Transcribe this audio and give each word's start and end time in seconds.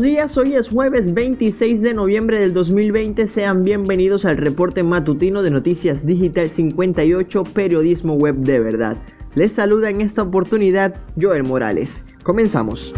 días, 0.00 0.36
hoy 0.36 0.54
es 0.54 0.68
jueves 0.68 1.12
26 1.12 1.82
de 1.82 1.94
noviembre 1.94 2.38
del 2.38 2.54
2020, 2.54 3.26
sean 3.26 3.64
bienvenidos 3.64 4.24
al 4.24 4.36
reporte 4.36 4.82
matutino 4.82 5.42
de 5.42 5.50
Noticias 5.50 6.06
Digital 6.06 6.48
58, 6.48 7.44
Periodismo 7.44 8.14
Web 8.14 8.36
de 8.36 8.60
Verdad. 8.60 8.96
Les 9.34 9.52
saluda 9.52 9.90
en 9.90 10.00
esta 10.00 10.22
oportunidad 10.22 10.94
Joel 11.20 11.42
Morales. 11.42 12.04
Comenzamos. 12.22 12.94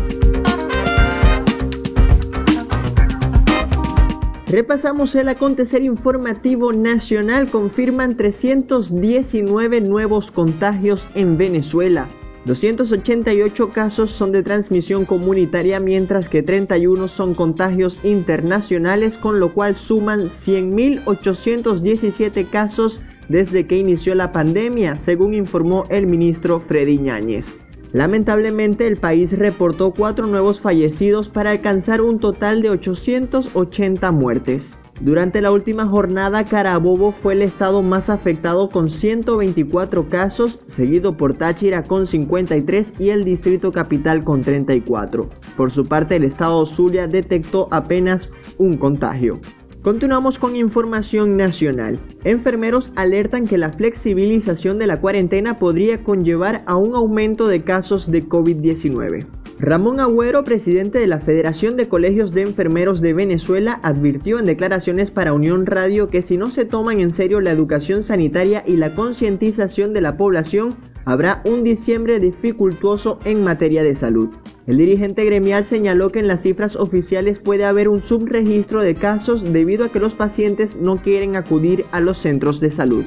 Repasamos 4.49 5.15
el 5.15 5.29
acontecer 5.29 5.83
informativo 5.83 6.73
nacional, 6.73 7.49
confirman 7.49 8.17
319 8.17 9.81
nuevos 9.81 10.31
contagios 10.31 11.09
en 11.15 11.37
Venezuela. 11.37 12.07
288 12.45 13.71
casos 13.71 14.11
son 14.11 14.33
de 14.33 14.43
transmisión 14.43 15.05
comunitaria 15.05 15.79
mientras 15.79 16.29
que 16.29 16.43
31 16.43 17.07
son 17.07 17.35
contagios 17.35 18.01
internacionales 18.03 19.17
con 19.17 19.39
lo 19.39 19.53
cual 19.53 19.77
suman 19.77 20.23
100.817 20.23 22.51
casos 22.51 23.01
desde 23.29 23.69
que 23.69 23.79
inició 23.79 24.17
la 24.17 24.33
pandemia, 24.33 24.99
según 24.99 25.35
informó 25.35 25.85
el 25.89 26.09
ministro 26.09 26.59
Freddy 26.61 26.99
Ñáñez. 26.99 27.61
Lamentablemente 27.93 28.89
el 28.89 28.97
país 28.97 29.39
reportó 29.39 29.93
cuatro 29.93 30.27
nuevos 30.27 30.61
fallecidos 30.61 31.29
para 31.29 31.51
alcanzar 31.51 32.01
un 32.01 32.19
total 32.19 32.61
de 32.63 32.71
880 32.71 34.11
muertes. 34.11 34.79
Durante 35.03 35.43
la 35.43 35.51
última 35.51 35.85
jornada, 35.87 36.45
Carabobo 36.45 37.11
fue 37.11 37.33
el 37.33 37.43
estado 37.43 37.83
más 37.83 38.09
afectado 38.09 38.69
con 38.69 38.89
124 38.89 40.09
casos, 40.09 40.61
seguido 40.69 41.17
por 41.17 41.35
Táchira 41.35 41.83
con 41.83 42.07
53 42.07 42.95
y 43.01 43.11
el 43.11 43.25
Distrito 43.25 43.73
Capital 43.73 44.23
con 44.23 44.43
34. 44.43 45.29
Por 45.57 45.73
su 45.73 45.87
parte, 45.87 46.15
el 46.15 46.23
estado 46.23 46.65
Zulia 46.67 47.09
detectó 47.09 47.67
apenas 47.73 48.31
un 48.59 48.77
contagio. 48.77 49.41
Continuamos 49.83 50.39
con 50.39 50.55
información 50.55 51.37
nacional. 51.37 51.99
Enfermeros 52.23 52.93
alertan 52.95 53.49
que 53.49 53.59
la 53.59 53.73
flexibilización 53.73 54.79
de 54.79 54.87
la 54.87 55.01
cuarentena 55.01 55.59
podría 55.59 56.05
conllevar 56.05 56.63
a 56.67 56.77
un 56.77 56.95
aumento 56.95 57.49
de 57.49 57.65
casos 57.65 58.09
de 58.09 58.25
COVID-19. 58.25 59.42
Ramón 59.65 60.01
Agüero, 60.01 60.43
presidente 60.43 60.99
de 60.99 61.07
la 61.07 61.21
Federación 61.21 61.77
de 61.77 61.87
Colegios 61.87 62.33
de 62.33 62.43
Enfermeros 62.43 63.01
de 63.01 63.15
Venezuela, 63.15 63.79
advirtió 63.85 64.41
en 64.41 64.45
declaraciones 64.45 65.13
para 65.13 65.35
Unión 65.35 65.67
Radio 65.67 66.09
que 66.09 66.21
si 66.21 66.37
no 66.37 66.49
se 66.49 66.65
toman 66.65 66.99
en 66.99 67.13
serio 67.13 67.41
la 67.41 67.53
educación 67.53 68.03
sanitaria 68.03 68.65
y 68.67 68.73
la 68.73 68.97
concientización 68.97 69.93
de 69.93 70.01
la 70.01 70.17
población, 70.17 70.75
habrá 71.05 71.43
un 71.45 71.63
diciembre 71.63 72.19
dificultuoso 72.19 73.21
en 73.25 73.45
materia 73.45 73.85
de 73.85 73.95
salud. 73.95 74.31
El 74.67 74.79
dirigente 74.79 75.25
gremial 75.25 75.65
señaló 75.65 76.11
que 76.11 76.19
en 76.19 76.27
las 76.27 76.43
cifras 76.43 76.75
oficiales 76.75 77.39
puede 77.39 77.65
haber 77.65 77.89
un 77.89 78.03
subregistro 78.03 78.83
de 78.83 78.97
casos 78.97 79.45
debido 79.53 79.85
a 79.85 79.91
que 79.91 80.01
los 80.01 80.15
pacientes 80.15 80.75
no 80.75 80.97
quieren 80.97 81.37
acudir 81.37 81.85
a 81.93 82.01
los 82.01 82.19
centros 82.19 82.59
de 82.59 82.73
salud. 82.73 83.05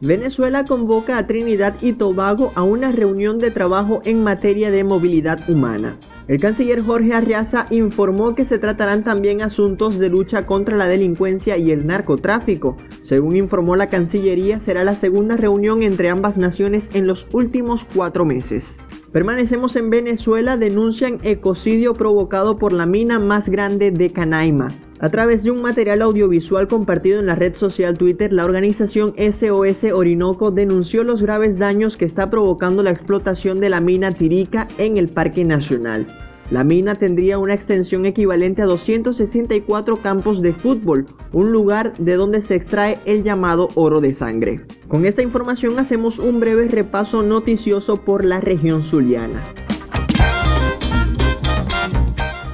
Venezuela 0.00 0.64
convoca 0.64 1.18
a 1.18 1.26
Trinidad 1.26 1.74
y 1.80 1.92
Tobago 1.92 2.52
a 2.54 2.62
una 2.62 2.92
reunión 2.92 3.40
de 3.40 3.50
trabajo 3.50 4.00
en 4.04 4.22
materia 4.22 4.70
de 4.70 4.84
movilidad 4.84 5.50
humana. 5.50 5.96
El 6.28 6.38
canciller 6.38 6.82
Jorge 6.82 7.14
Arriaza 7.14 7.64
informó 7.70 8.34
que 8.34 8.44
se 8.44 8.58
tratarán 8.58 9.02
también 9.02 9.42
asuntos 9.42 9.98
de 9.98 10.08
lucha 10.08 10.46
contra 10.46 10.76
la 10.76 10.86
delincuencia 10.86 11.56
y 11.56 11.70
el 11.70 11.86
narcotráfico. 11.86 12.76
Según 13.02 13.34
informó 13.34 13.76
la 13.76 13.88
Cancillería, 13.88 14.60
será 14.60 14.84
la 14.84 14.94
segunda 14.94 15.36
reunión 15.36 15.82
entre 15.82 16.10
ambas 16.10 16.36
naciones 16.36 16.90
en 16.92 17.06
los 17.06 17.26
últimos 17.32 17.84
cuatro 17.84 18.24
meses. 18.24 18.78
Permanecemos 19.10 19.74
en 19.76 19.88
Venezuela, 19.88 20.58
denuncian 20.58 21.18
ecocidio 21.22 21.94
provocado 21.94 22.58
por 22.58 22.74
la 22.74 22.84
mina 22.84 23.18
más 23.18 23.48
grande 23.48 23.90
de 23.90 24.10
Canaima. 24.10 24.68
A 25.00 25.10
través 25.10 25.44
de 25.44 25.52
un 25.52 25.62
material 25.62 26.02
audiovisual 26.02 26.66
compartido 26.66 27.20
en 27.20 27.26
la 27.26 27.36
red 27.36 27.54
social 27.54 27.96
Twitter, 27.96 28.32
la 28.32 28.44
organización 28.44 29.14
SOS 29.16 29.84
Orinoco 29.94 30.50
denunció 30.50 31.04
los 31.04 31.22
graves 31.22 31.56
daños 31.56 31.96
que 31.96 32.04
está 32.04 32.30
provocando 32.30 32.82
la 32.82 32.90
explotación 32.90 33.60
de 33.60 33.70
la 33.70 33.80
mina 33.80 34.10
Tirica 34.10 34.66
en 34.76 34.96
el 34.96 35.08
Parque 35.08 35.44
Nacional. 35.44 36.08
La 36.50 36.64
mina 36.64 36.96
tendría 36.96 37.38
una 37.38 37.54
extensión 37.54 38.06
equivalente 38.06 38.62
a 38.62 38.64
264 38.64 39.98
campos 39.98 40.42
de 40.42 40.52
fútbol, 40.52 41.06
un 41.30 41.52
lugar 41.52 41.92
de 41.98 42.16
donde 42.16 42.40
se 42.40 42.56
extrae 42.56 42.98
el 43.04 43.22
llamado 43.22 43.68
oro 43.76 44.00
de 44.00 44.14
sangre. 44.14 44.62
Con 44.88 45.06
esta 45.06 45.22
información 45.22 45.78
hacemos 45.78 46.18
un 46.18 46.40
breve 46.40 46.66
repaso 46.66 47.22
noticioso 47.22 47.98
por 47.98 48.24
la 48.24 48.40
región 48.40 48.82
zuliana. 48.82 49.44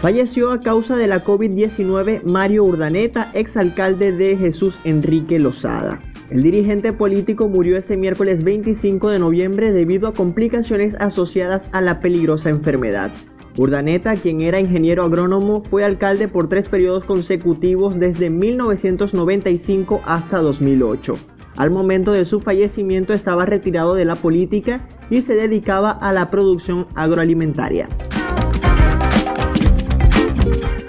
Falleció 0.05 0.53
a 0.53 0.61
causa 0.61 0.99
de 0.99 1.07
la 1.07 1.25
COVID-19 1.25 2.25
Mario 2.25 2.65
Urdaneta, 2.65 3.31
exalcalde 3.33 4.13
de 4.13 4.37
Jesús 4.37 4.79
Enrique 4.85 5.39
Lozada. 5.39 5.99
El 6.29 6.43
dirigente 6.43 6.93
político 6.93 7.49
murió 7.49 7.79
este 7.79 7.97
miércoles 7.97 8.45
25 8.45 9.09
de 9.09 9.19
noviembre 9.19 9.73
debido 9.73 10.07
a 10.07 10.13
complicaciones 10.13 10.95
asociadas 10.97 11.71
a 11.73 11.81
la 11.81 12.01
peligrosa 12.01 12.51
enfermedad. 12.51 13.13
Urdaneta, 13.57 14.15
quien 14.17 14.43
era 14.43 14.61
ingeniero 14.61 15.05
agrónomo, 15.05 15.65
fue 15.71 15.87
alcalde 15.87 16.29
por 16.29 16.51
tres 16.51 16.69
periodos 16.69 17.07
consecutivos 17.07 17.99
desde 17.99 18.29
1995 18.29 20.03
hasta 20.05 20.43
2008. 20.43 21.15
Al 21.57 21.71
momento 21.71 22.13
de 22.13 22.27
su 22.27 22.41
fallecimiento 22.41 23.15
estaba 23.15 23.47
retirado 23.47 23.95
de 23.95 24.05
la 24.05 24.17
política 24.17 24.87
y 25.09 25.23
se 25.23 25.35
dedicaba 25.35 25.93
a 25.93 26.13
la 26.13 26.31
producción 26.31 26.89
agroalimentaria. 26.95 27.89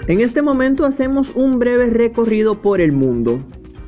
En 0.08 0.20
este 0.20 0.40
momento 0.40 0.84
hacemos 0.84 1.34
un 1.34 1.58
breve 1.58 1.86
recorrido 1.86 2.62
por 2.62 2.80
el 2.80 2.92
mundo. 2.92 3.40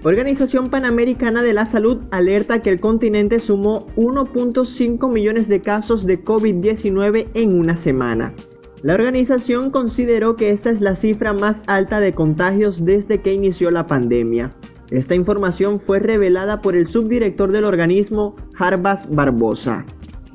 Organización 0.02 0.68
Panamericana 0.68 1.44
de 1.44 1.52
la 1.52 1.64
Salud 1.64 1.98
alerta 2.10 2.60
que 2.60 2.70
el 2.70 2.80
continente 2.80 3.38
sumó 3.38 3.86
1.5 3.94 5.12
millones 5.12 5.46
de 5.46 5.60
casos 5.60 6.06
de 6.06 6.24
COVID-19 6.24 7.28
en 7.34 7.56
una 7.56 7.76
semana. 7.76 8.34
La 8.82 8.94
organización 8.94 9.70
consideró 9.70 10.34
que 10.34 10.50
esta 10.50 10.70
es 10.70 10.80
la 10.80 10.96
cifra 10.96 11.32
más 11.32 11.62
alta 11.68 12.00
de 12.00 12.12
contagios 12.12 12.84
desde 12.84 13.18
que 13.18 13.32
inició 13.32 13.70
la 13.70 13.86
pandemia. 13.86 14.52
Esta 14.90 15.14
información 15.14 15.78
fue 15.78 16.00
revelada 16.00 16.62
por 16.62 16.74
el 16.74 16.88
subdirector 16.88 17.52
del 17.52 17.64
organismo, 17.64 18.34
Jarbas 18.54 19.08
Barbosa. 19.08 19.84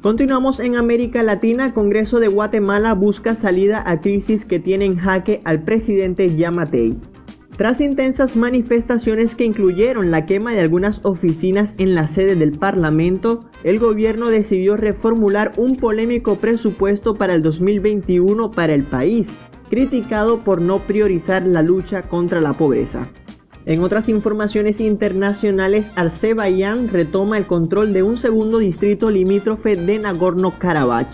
Continuamos 0.03 0.59
en 0.59 0.75
América 0.75 1.23
Latina. 1.23 1.73
Congreso 1.73 2.19
de 2.19 2.27
Guatemala 2.27 2.93
busca 2.93 3.35
salida 3.35 3.81
a 3.89 4.01
crisis 4.01 4.43
que 4.43 4.59
tiene 4.59 4.83
en 4.83 4.97
jaque 4.97 5.39
al 5.45 5.63
presidente 5.63 6.35
Yamatei. 6.35 6.99
Tras 7.55 7.79
intensas 7.79 8.35
manifestaciones 8.35 9.33
que 9.33 9.45
incluyeron 9.45 10.11
la 10.11 10.25
quema 10.25 10.51
de 10.51 10.59
algunas 10.59 10.99
oficinas 11.05 11.73
en 11.77 11.95
la 11.95 12.09
sede 12.09 12.35
del 12.35 12.51
Parlamento, 12.51 13.45
el 13.63 13.79
gobierno 13.79 14.29
decidió 14.29 14.75
reformular 14.75 15.53
un 15.55 15.77
polémico 15.77 16.35
presupuesto 16.35 17.15
para 17.15 17.33
el 17.33 17.41
2021 17.41 18.51
para 18.51 18.75
el 18.75 18.83
país, 18.83 19.29
criticado 19.69 20.39
por 20.39 20.59
no 20.59 20.79
priorizar 20.79 21.47
la 21.47 21.61
lucha 21.61 22.01
contra 22.01 22.41
la 22.41 22.51
pobreza. 22.51 23.07
En 23.65 23.81
otras 23.81 24.09
informaciones 24.09 24.81
internacionales, 24.81 25.91
Azerbaiyán 25.95 26.89
retoma 26.89 27.37
el 27.37 27.45
control 27.45 27.93
de 27.93 28.03
un 28.03 28.17
segundo 28.17 28.59
distrito 28.59 29.09
limítrofe 29.09 29.77
de 29.77 29.99
Nagorno-Karabaj. 29.99 31.07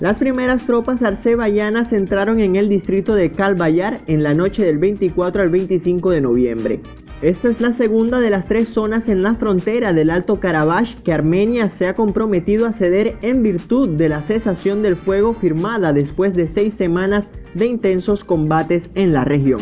Las 0.00 0.18
primeras 0.18 0.66
tropas 0.66 1.02
arcebayanas 1.02 1.92
entraron 1.92 2.40
en 2.40 2.56
el 2.56 2.68
distrito 2.68 3.14
de 3.14 3.30
Kalbayar 3.30 4.00
en 4.08 4.24
la 4.24 4.34
noche 4.34 4.64
del 4.64 4.78
24 4.78 5.42
al 5.42 5.50
25 5.50 6.10
de 6.10 6.20
noviembre. 6.20 6.80
Esta 7.22 7.48
es 7.48 7.60
la 7.60 7.72
segunda 7.72 8.18
de 8.18 8.28
las 8.28 8.48
tres 8.48 8.70
zonas 8.70 9.08
en 9.08 9.22
la 9.22 9.36
frontera 9.36 9.92
del 9.92 10.10
Alto 10.10 10.40
Karabaj 10.40 10.96
que 11.04 11.12
Armenia 11.12 11.68
se 11.68 11.86
ha 11.86 11.94
comprometido 11.94 12.66
a 12.66 12.72
ceder 12.72 13.16
en 13.22 13.44
virtud 13.44 13.90
de 13.90 14.08
la 14.08 14.20
cesación 14.20 14.82
del 14.82 14.96
fuego 14.96 15.32
firmada 15.32 15.92
después 15.92 16.34
de 16.34 16.48
seis 16.48 16.74
semanas 16.74 17.30
de 17.54 17.66
intensos 17.66 18.24
combates 18.24 18.90
en 18.96 19.12
la 19.12 19.24
región. 19.24 19.60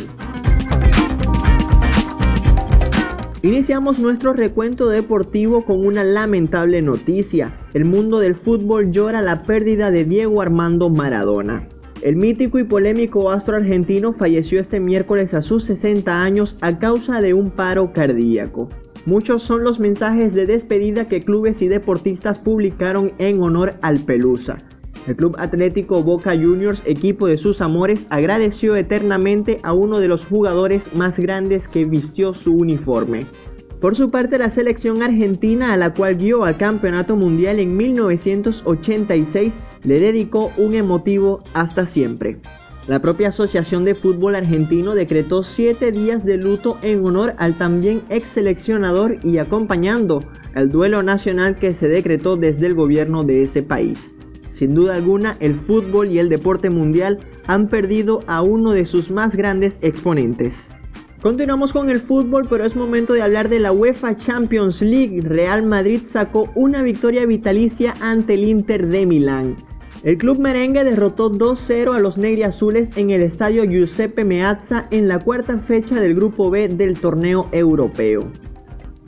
Iniciamos 3.45 3.99
nuestro 3.99 4.35
recuento 4.35 4.89
deportivo 4.89 5.63
con 5.63 5.85
una 5.85 6.05
lamentable 6.05 6.81
noticia. 6.81 7.53
El 7.75 7.85
mundo 7.85 8.21
del 8.21 8.37
fútbol 8.37 8.93
llora 8.93 9.21
la 9.21 9.43
pérdida 9.43 9.91
de 9.91 10.05
Diego 10.05 10.41
Armando 10.41 10.91
Maradona. 10.91 11.67
El 12.03 12.15
mítico 12.15 12.61
y 12.61 12.65
polémico 12.65 13.33
astro 13.33 13.57
argentino 13.57 14.13
falleció 14.13 14.61
este 14.61 14.79
miércoles 14.79 15.35
a 15.35 15.43
sus 15.43 15.65
60 15.65 16.23
años 16.23 16.57
a 16.61 16.79
causa 16.79 17.21
de 17.21 17.35
un 17.35 17.51
paro 17.51 17.93
cardíaco. 17.93 18.69
Muchos 19.07 19.43
son 19.43 19.65
los 19.65 19.81
mensajes 19.81 20.35
de 20.35 20.47
despedida 20.47 21.09
que 21.09 21.19
clubes 21.19 21.63
y 21.63 21.67
deportistas 21.67 22.39
publicaron 22.39 23.11
en 23.19 23.43
honor 23.43 23.75
al 23.83 23.99
Pelusa. 23.99 24.59
El 25.07 25.17
Club 25.17 25.35
Atlético 25.39 26.03
Boca 26.03 26.37
Juniors, 26.37 26.81
equipo 26.85 27.27
de 27.27 27.37
sus 27.37 27.61
amores, 27.61 28.07
agradeció 28.09 28.77
eternamente 28.77 29.59
a 29.65 29.73
uno 29.73 29.99
de 29.99 30.07
los 30.07 30.25
jugadores 30.25 30.95
más 30.95 31.19
grandes 31.19 31.67
que 31.67 31.85
vistió 31.85 32.35
su 32.35 32.55
uniforme. 32.55 33.27
Por 33.81 33.97
su 33.97 34.11
parte, 34.11 34.39
la 34.39 34.49
selección 34.49 35.03
argentina, 35.03 35.73
a 35.73 35.77
la 35.77 35.93
cual 35.93 36.17
guió 36.17 36.45
al 36.45 36.57
Campeonato 36.57 37.17
Mundial 37.17 37.59
en 37.59 37.77
1986, 37.77 39.59
le 39.83 39.99
dedicó 39.99 40.53
un 40.57 40.77
emotivo 40.77 41.43
hasta 41.53 41.85
siempre. 41.85 42.37
La 42.87 43.01
propia 43.01 43.29
Asociación 43.29 43.85
de 43.85 43.97
Fútbol 43.97 44.37
Argentino 44.37 44.95
decretó 44.95 45.43
siete 45.43 45.91
días 45.91 46.25
de 46.25 46.37
luto 46.37 46.79
en 46.83 47.05
honor 47.05 47.35
al 47.39 47.59
también 47.59 48.03
ex 48.09 48.29
seleccionador 48.29 49.19
y 49.25 49.39
acompañando 49.39 50.21
el 50.55 50.71
duelo 50.71 51.03
nacional 51.03 51.57
que 51.57 51.75
se 51.75 51.89
decretó 51.89 52.37
desde 52.37 52.67
el 52.67 52.75
gobierno 52.75 53.23
de 53.23 53.43
ese 53.43 53.63
país. 53.63 54.15
Sin 54.53 54.75
duda 54.75 54.95
alguna, 54.95 55.37
el 55.41 55.55
fútbol 55.55 56.11
y 56.11 56.19
el 56.19 56.29
deporte 56.29 56.69
mundial 56.69 57.19
han 57.47 57.69
perdido 57.69 58.21
a 58.27 58.43
uno 58.43 58.73
de 58.73 58.85
sus 58.85 59.11
más 59.11 59.35
grandes 59.35 59.79
exponentes. 59.81 60.69
Continuamos 61.23 61.73
con 61.73 61.89
el 61.89 62.01
fútbol, 62.01 62.47
pero 62.51 62.65
es 62.65 62.77
momento 62.77 63.15
de 63.15 63.23
hablar 63.23 63.49
de 63.49 63.61
la 63.61 63.73
UEFA 63.73 64.17
Champions 64.17 64.83
League. 64.83 65.23
Real 65.23 65.65
Madrid 65.65 66.03
sacó 66.07 66.51
una 66.55 66.83
victoria 66.83 67.25
vitalicia 67.25 67.95
ante 68.01 68.35
el 68.35 68.45
Inter 68.45 68.89
de 68.89 69.07
Milán. 69.07 69.57
El 70.03 70.19
club 70.19 70.39
merengue 70.39 70.85
derrotó 70.85 71.31
2-0 71.31 71.95
a 71.95 72.01
los 72.01 72.19
negriazules 72.19 72.91
en 72.97 73.11
el 73.11 73.23
estadio 73.23 73.65
Giuseppe 73.65 74.25
Meazza 74.25 74.87
en 74.91 75.09
la 75.09 75.21
cuarta 75.21 75.59
fecha 75.59 75.99
del 76.01 76.15
grupo 76.15 76.51
B 76.51 76.69
del 76.69 76.99
torneo 76.99 77.49
europeo. 77.53 78.21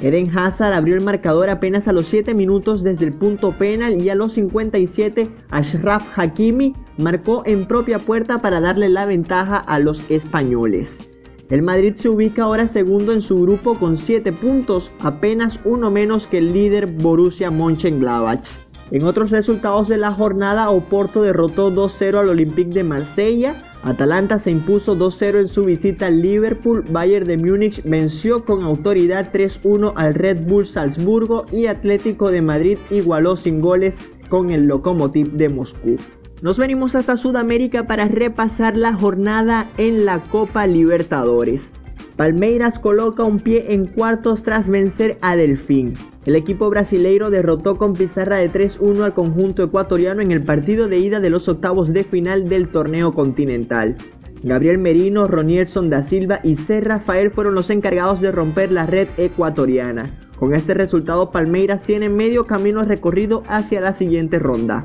Eden 0.05 0.31
Hazard 0.37 0.75
abrió 0.75 0.97
el 0.97 1.03
marcador 1.03 1.49
apenas 1.49 1.89
a 1.89 1.93
los 1.95 2.07
7 2.09 2.35
minutos 2.35 2.83
desde 2.83 3.07
el 3.07 3.15
punto 3.15 3.53
penal 3.53 4.03
y 4.03 4.11
a 4.11 4.15
los 4.15 4.35
57 4.35 5.31
Ashraf 5.49 6.07
Hakimi 6.15 6.75
marcó 6.99 7.43
en 7.47 7.65
propia 7.65 7.99
puerta 7.99 8.43
para 8.43 8.61
darle 8.61 8.91
la 8.91 9.07
ventaja 9.07 9.57
a 9.57 9.79
los 9.79 10.11
españoles. 10.11 11.11
El 11.49 11.63
Madrid 11.63 11.95
se 11.97 12.11
ubica 12.11 12.43
ahora 12.43 12.69
segundo 12.69 13.15
en 13.15 13.23
su 13.23 13.41
grupo 13.41 13.77
con 13.79 13.97
7 13.97 14.31
puntos, 14.33 14.91
apenas 15.01 15.59
uno 15.65 15.91
menos 15.91 16.27
que 16.27 16.37
el 16.37 16.53
líder 16.53 16.87
Borussia 16.87 17.51
Mönchengladbach. 17.51 18.64
En 18.91 19.05
otros 19.05 19.31
resultados 19.31 19.89
de 19.89 19.97
la 19.97 20.13
jornada, 20.13 20.71
Oporto 20.71 21.23
derrotó 21.23 21.73
2-0 21.73 22.19
al 22.19 22.29
Olympique 22.29 22.75
de 22.75 22.85
Marsella, 22.85 23.63
Atalanta 23.83 24.39
se 24.39 24.51
impuso 24.51 24.97
2-0 24.97 25.41
en 25.41 25.49
su 25.49 25.65
visita 25.65 26.07
al 26.07 26.23
Liverpool, 26.23 26.85
Bayern 26.91 27.27
de 27.27 27.37
Múnich 27.37 27.83
venció 27.85 28.45
con 28.45 28.63
autoridad 28.63 29.31
3-1 29.33 29.93
al 29.97 30.15
Red 30.15 30.47
Bull 30.47 30.67
Salzburgo 30.67 31.47
y 31.53 31.67
Atlético 31.67 32.31
de 32.31 32.41
Madrid 32.41 32.79
igualó 32.91 33.37
sin 33.37 33.61
goles 33.61 33.99
con 34.29 34.51
el 34.51 34.67
Lokomotiv 34.67 35.33
de 35.33 35.49
Moscú. 35.49 35.97
Nos 36.41 36.59
venimos 36.59 36.95
hasta 36.95 37.17
Sudamérica 37.17 37.87
para 37.87 38.07
repasar 38.09 38.77
la 38.77 38.95
jornada 38.95 39.69
en 39.79 40.05
la 40.05 40.21
Copa 40.21 40.67
Libertadores. 40.67 41.73
Palmeiras 42.17 42.79
coloca 42.79 43.25
un 43.25 43.39
pie 43.41 43.73
en 43.73 43.87
cuartos 43.87 44.43
tras 44.43 44.69
vencer 44.69 45.19
a 45.21 45.37
Delfín. 45.37 45.95
El 46.27 46.37
equipo 46.37 46.71
brasileiro 46.71 47.29
derrotó 47.29 47.77
con 47.77 47.93
pizarra 47.93 48.39
de 48.39 48.51
3-1 48.51 49.03
al 49.03 49.13
conjunto 49.13 49.63
ecuatoriano 49.63 50.23
en 50.23 50.33
el 50.33 50.43
partido 50.43 50.89
de 50.89 50.99
ida 50.99 51.21
de 51.21 51.29
los 51.29 51.49
octavos 51.49 51.93
de 51.93 52.03
final 52.03 52.49
del 52.49 52.69
torneo 52.69 53.13
continental. 53.13 53.97
Gabriel 54.43 54.79
Merino, 54.79 55.27
Ronierson 55.27 55.91
da 55.91 56.03
Silva 56.03 56.41
y 56.43 56.57
C. 56.57 56.81
Rafael 56.81 57.31
fueron 57.31 57.55
los 57.55 57.71
encargados 57.71 58.21
de 58.21 58.33
romper 58.33 58.73
la 58.73 58.87
red 58.87 59.09
ecuatoriana. 59.19 60.19
Con 60.39 60.55
este 60.55 60.75
resultado 60.75 61.31
Palmeiras 61.31 61.83
tiene 61.83 62.09
medio 62.09 62.47
camino 62.47 62.83
recorrido 62.83 63.43
hacia 63.49 63.81
la 63.81 63.93
siguiente 63.93 64.39
ronda. 64.39 64.83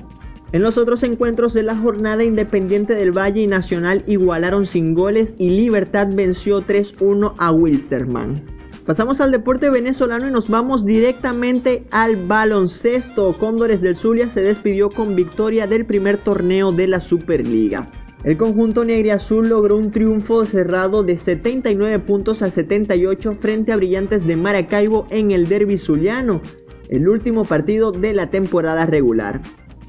En 0.51 0.63
los 0.63 0.77
otros 0.77 1.03
encuentros 1.03 1.53
de 1.53 1.63
la 1.63 1.75
jornada 1.75 2.23
Independiente 2.23 2.95
del 2.95 3.11
Valle 3.11 3.41
y 3.41 3.47
Nacional 3.47 4.03
igualaron 4.07 4.65
sin 4.65 4.93
goles 4.93 5.35
y 5.37 5.51
Libertad 5.51 6.07
venció 6.13 6.61
3-1 6.61 7.33
a 7.37 7.51
Wilstermann. 7.51 8.58
Pasamos 8.89 9.21
al 9.21 9.31
deporte 9.31 9.69
venezolano 9.69 10.27
y 10.27 10.31
nos 10.31 10.49
vamos 10.49 10.83
directamente 10.83 11.83
al 11.91 12.15
baloncesto. 12.15 13.37
Cóndores 13.37 13.81
del 13.81 13.95
Zulia 13.95 14.31
se 14.31 14.41
despidió 14.41 14.89
con 14.89 15.15
victoria 15.15 15.67
del 15.67 15.85
primer 15.85 16.17
torneo 16.17 16.71
de 16.71 16.87
la 16.87 16.99
Superliga. 16.99 17.87
El 18.23 18.35
conjunto 18.35 18.83
negriazul 18.83 19.47
logró 19.47 19.77
un 19.77 19.91
triunfo 19.91 20.43
cerrado 20.43 21.03
de 21.03 21.17
79 21.17 21.99
puntos 21.99 22.41
a 22.41 22.49
78 22.49 23.33
frente 23.39 23.71
a 23.73 23.75
Brillantes 23.75 24.25
de 24.25 24.35
Maracaibo 24.35 25.05
en 25.11 25.29
el 25.29 25.47
derby 25.47 25.77
zuliano, 25.77 26.41
el 26.89 27.07
último 27.07 27.45
partido 27.45 27.91
de 27.91 28.13
la 28.13 28.31
temporada 28.31 28.87
regular. 28.87 29.39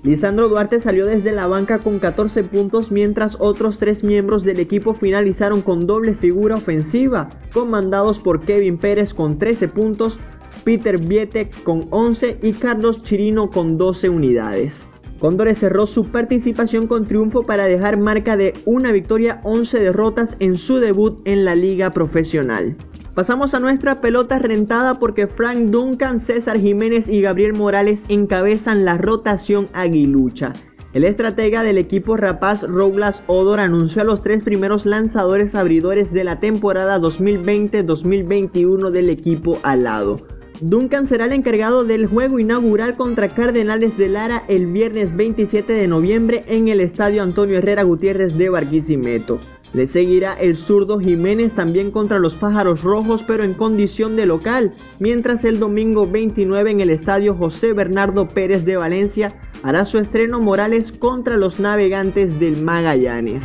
Lisandro 0.03 0.49
Duarte 0.49 0.81
salió 0.81 1.05
desde 1.05 1.31
la 1.31 1.47
banca 1.47 1.79
con 1.79 1.99
14 1.99 2.43
puntos 2.45 2.91
mientras 2.91 3.37
otros 3.39 3.79
tres 3.79 4.03
miembros 4.03 4.45
del 4.45 4.59
equipo 4.59 4.95
finalizaron 4.95 5.61
con 5.61 5.87
doble 5.87 6.15
figura 6.15 6.57
ofensiva, 6.57 7.29
comandados 7.53 8.19
por 8.19 8.41
Kevin 8.41 8.79
Pérez 8.79 9.13
con 9.13 9.39
13 9.39 9.69
puntos, 9.69 10.19
Peter 10.65 10.99
Bietek 10.99 11.63
con 11.65 11.83
11 11.91 12.39
y 12.43 12.53
Carlos 12.55 13.03
Chirino 13.03 13.51
con 13.51 13.77
12 13.77 14.09
unidades. 14.09 14.89
Cóndores 15.19 15.59
cerró 15.59 15.87
su 15.87 16.07
participación 16.07 16.87
con 16.87 17.07
triunfo 17.07 17.43
para 17.43 17.67
dejar 17.67 18.01
marca 18.01 18.39
de 18.39 18.55
una 18.65 18.93
victoria 18.93 19.43
11 19.45 19.81
derrotas 19.81 20.35
en 20.41 20.57
su 20.57 20.79
debut 20.79 21.21
en 21.27 21.45
la 21.45 21.55
liga 21.55 21.91
profesional. 21.91 22.75
Pasamos 23.15 23.55
a 23.55 23.61
nuestra 23.61 24.01
pelota 24.01 24.39
rentada 24.39 24.95
porque 24.95 25.27
Frank 25.27 25.71
Duncan, 25.71 26.21
César 26.21 26.59
Jiménez 26.59 27.09
y 27.09 27.21
Gabriel 27.21 27.55
Morales 27.55 28.05
encabezan 28.09 28.85
la 28.85 28.99
rotación 28.99 29.69
aguilucha. 29.73 30.53
El 30.93 31.05
estratega 31.05 31.63
del 31.65 31.79
equipo 31.79 32.17
rapaz 32.17 32.63
Rouglas 32.63 33.23
Odor 33.27 33.61
anunció 33.61 34.03
a 34.03 34.05
los 34.05 34.23
tres 34.23 34.43
primeros 34.43 34.87
lanzadores 34.87 35.55
abridores 35.55 36.13
de 36.13 36.25
la 36.25 36.41
temporada 36.41 37.01
2020-2021 37.01 38.91
del 38.91 39.11
equipo 39.11 39.59
al 39.63 39.85
lado. 39.85 40.17
Duncan 40.61 41.07
será 41.07 41.25
el 41.25 41.33
encargado 41.33 41.85
del 41.85 42.07
juego 42.07 42.39
inaugural 42.39 42.97
contra 42.97 43.29
Cardenales 43.29 43.97
de 43.97 44.09
Lara 44.09 44.43
el 44.47 44.67
viernes 44.67 45.17
27 45.17 45.73
de 45.73 45.89
noviembre 45.89 46.45
en 46.47 46.69
el 46.69 46.81
Estadio 46.81 47.23
Antonio 47.23 47.59
Herrera 47.59 47.83
Gutiérrez 47.83 48.37
de 48.37 48.51
Barquisimeto. 48.51 49.41
Le 49.73 49.87
seguirá 49.87 50.35
el 50.35 50.57
zurdo 50.57 50.99
Jiménez 50.99 51.53
también 51.55 51.91
contra 51.91 52.19
los 52.19 52.35
Pájaros 52.35 52.83
Rojos 52.83 53.23
pero 53.27 53.45
en 53.45 53.55
condición 53.55 54.17
de 54.17 54.27
local, 54.27 54.75
mientras 54.99 55.45
el 55.45 55.59
domingo 55.61 56.07
29 56.07 56.71
en 56.71 56.81
el 56.81 56.91
estadio 56.91 57.35
José 57.35 57.73
Bernardo 57.73 58.29
Pérez 58.29 58.65
de 58.65 58.77
Valencia 58.77 59.33
hará 59.63 59.85
su 59.85 59.99
estreno 59.99 60.41
Morales 60.41 60.93
contra 60.93 61.37
los 61.37 61.61
navegantes 61.61 62.39
del 62.41 62.63
Magallanes. 62.63 63.45